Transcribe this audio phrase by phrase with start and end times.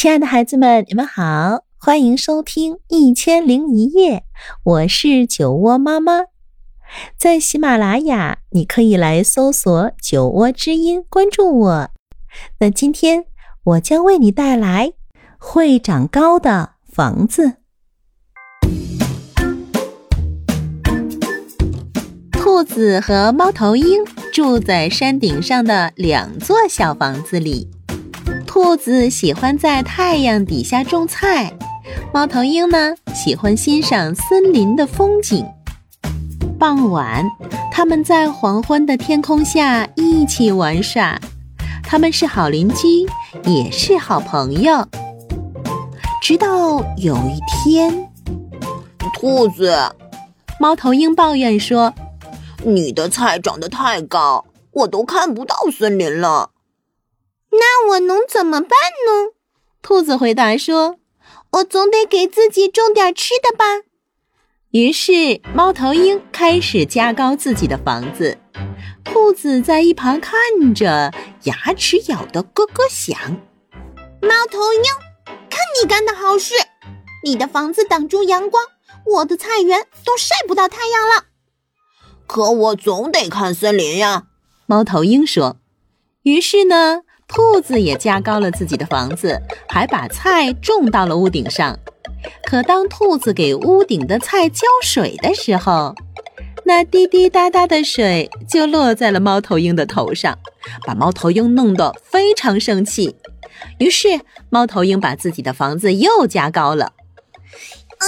[0.00, 4.16] 亲爱的孩子们，你们好，欢迎收听《一千零一夜》，
[4.64, 6.22] 我是酒窝妈妈。
[7.18, 11.90] 在喜马拉雅，你可以来搜索“酒窝之音”，关注我。
[12.60, 13.26] 那今天
[13.62, 14.94] 我将为你带来
[15.36, 17.56] 会长高的房子。
[22.32, 27.70] 兔子和猫头鹰住在山顶上的两座小房子里。
[28.62, 31.50] 兔子喜欢在太阳底下种菜，
[32.12, 35.46] 猫头鹰呢喜欢欣赏森林的风景。
[36.58, 37.24] 傍晚，
[37.72, 41.18] 他们在黄昏的天空下一起玩耍。
[41.82, 43.08] 他们是好邻居，
[43.50, 44.86] 也是好朋友。
[46.20, 48.10] 直到有一天，
[49.14, 49.74] 兔子，
[50.60, 51.94] 猫头鹰抱怨说
[52.62, 56.49] ：“你的菜长得太高，我都看不到森林了。”
[57.50, 58.70] 那我能怎么办
[59.06, 59.32] 呢？
[59.82, 60.98] 兔子回答说
[61.52, 63.82] ：“我总得给自己种点吃的吧。”
[64.70, 68.38] 于是，猫头鹰开始加高自己的房子。
[69.02, 70.38] 兔子在一旁看
[70.74, 73.18] 着，牙齿咬得咯咯响。
[74.22, 74.82] 猫头鹰，
[75.48, 76.54] 看你干的好事！
[77.24, 78.64] 你的房子挡住阳光，
[79.06, 81.24] 我的菜园都晒不到太阳了。
[82.26, 84.26] 可我总得看森林呀。
[84.66, 85.56] 猫头鹰说。
[86.22, 87.02] 于是呢。
[87.32, 91.78] 兔子也加高了自己的房子，还把菜种到了屋顶上。
[92.44, 95.94] 可当兔子给屋顶的菜浇水的时候，
[96.64, 100.36] 那滴滴答答的水就落在了猫头鹰的头上，
[100.84, 103.14] 把猫头鹰弄得非常生气。
[103.78, 104.20] 于是，
[104.50, 106.86] 猫头鹰把自己的房子又加高了。
[106.86, 108.06] 啊！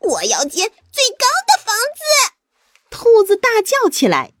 [0.00, 2.34] 我要建最高的房子！
[2.90, 4.32] 兔子大叫起来。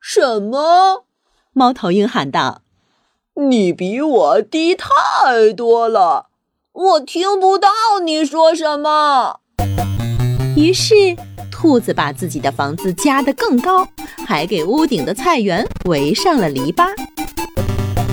[0.00, 1.04] 什么？
[1.52, 2.62] 猫头鹰喊道。
[3.48, 6.26] 你比我低太多了，
[6.72, 7.70] 我听不到
[8.04, 9.40] 你说什么。
[10.54, 11.16] 于是，
[11.50, 13.88] 兔子把自己的房子加得更高，
[14.26, 16.84] 还给屋顶的菜园围上了篱笆。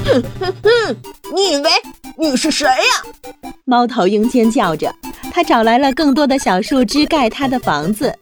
[0.06, 0.96] 哼哼哼！
[1.36, 1.70] 你以为
[2.18, 3.52] 你是谁呀？
[3.66, 4.96] 猫头鹰尖叫着，
[5.34, 8.18] 它找来了更多的小树枝盖它的房子。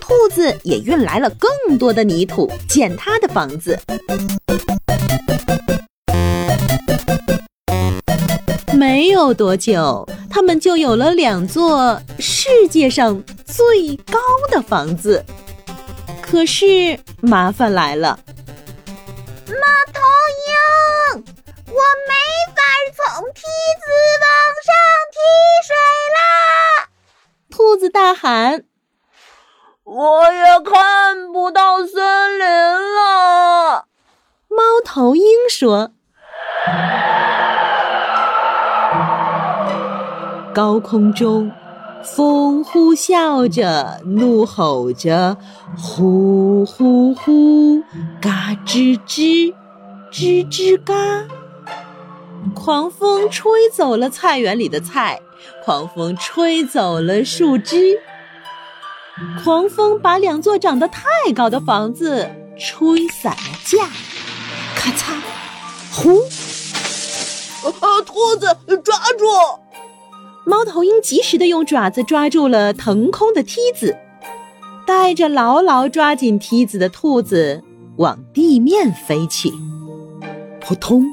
[0.00, 3.78] 兔子也运来了更多的泥土建它的房子。
[8.76, 14.18] 没有多久，他们就有了两座世界上最高
[14.50, 15.24] 的房子。
[16.20, 18.18] 可是麻烦来了，
[19.46, 19.54] 猫
[19.92, 20.00] 头
[20.48, 21.24] 鹰，
[21.68, 22.14] 我没
[22.54, 22.62] 法
[22.96, 23.86] 从梯子
[24.20, 24.28] 往
[24.64, 24.74] 上
[25.12, 25.18] 提
[25.66, 25.76] 水
[26.16, 26.88] 啦！
[27.50, 28.64] 兔子大喊
[29.84, 33.86] ：“我也看不到森林了。”
[34.50, 35.92] 猫头鹰说。
[40.54, 41.50] 高空中，
[42.04, 45.36] 风呼啸着，怒吼着，
[45.76, 47.82] 呼呼呼，
[48.20, 49.52] 嘎吱吱，
[50.12, 50.94] 吱吱嘎。
[52.54, 55.20] 狂风吹走了菜园里的菜，
[55.64, 57.98] 狂风吹走了树枝，
[59.42, 61.02] 狂风把两座长得太
[61.34, 63.88] 高的房子吹散了架，
[64.76, 65.14] 咔嚓，
[65.92, 66.20] 呼！
[67.80, 68.46] 啊，兔子，
[68.84, 69.63] 抓住！
[70.46, 73.96] 猫头鹰及时地用爪子抓住了腾空的梯子，
[74.86, 77.62] 带着牢牢抓紧梯子的兔子
[77.96, 79.50] 往地面飞去。
[80.60, 81.04] 扑通，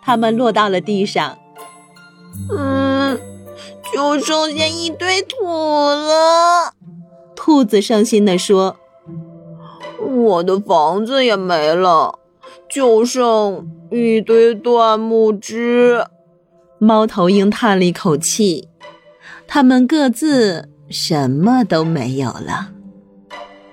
[0.00, 1.38] 它们落到了地上。
[2.56, 3.18] 嗯，
[3.92, 6.72] 就剩下一堆土了。
[7.34, 8.76] 兔子伤心地说
[10.00, 12.18] ：“我的房子也没了，
[12.68, 16.04] 就剩一堆断木枝。”
[16.78, 18.68] 猫头鹰叹了一口气，
[19.46, 22.72] 他们各自什么都没有了，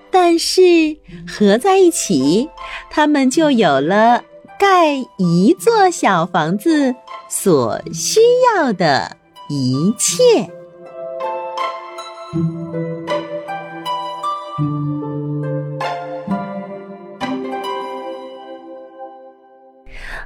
[0.10, 0.62] 但是
[1.28, 2.50] 合在一起，
[2.90, 4.24] 他们就有了
[4.58, 6.96] 盖一座小房子
[7.30, 8.20] 所需
[8.56, 9.18] 要的
[9.50, 10.50] 一切。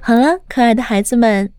[0.01, 1.58] 好了，可爱的孩子们。